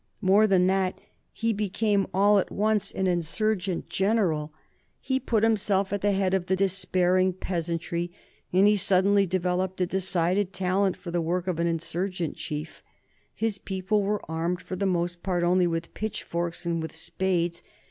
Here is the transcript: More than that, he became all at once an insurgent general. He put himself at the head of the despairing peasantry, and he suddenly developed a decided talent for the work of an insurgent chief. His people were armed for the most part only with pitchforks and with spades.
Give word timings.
More 0.23 0.47
than 0.47 0.65
that, 0.65 0.99
he 1.31 1.53
became 1.53 2.07
all 2.11 2.39
at 2.39 2.51
once 2.51 2.91
an 2.91 3.05
insurgent 3.05 3.87
general. 3.87 4.51
He 4.99 5.19
put 5.19 5.43
himself 5.43 5.93
at 5.93 6.01
the 6.01 6.13
head 6.13 6.33
of 6.33 6.47
the 6.47 6.55
despairing 6.55 7.33
peasantry, 7.33 8.11
and 8.51 8.65
he 8.65 8.77
suddenly 8.77 9.27
developed 9.27 9.79
a 9.79 9.85
decided 9.85 10.53
talent 10.53 10.97
for 10.97 11.11
the 11.11 11.21
work 11.21 11.45
of 11.45 11.59
an 11.59 11.67
insurgent 11.67 12.35
chief. 12.35 12.81
His 13.35 13.59
people 13.59 14.01
were 14.01 14.23
armed 14.27 14.61
for 14.63 14.75
the 14.75 14.87
most 14.87 15.21
part 15.21 15.43
only 15.43 15.67
with 15.67 15.93
pitchforks 15.93 16.65
and 16.65 16.81
with 16.81 16.95
spades. 16.95 17.61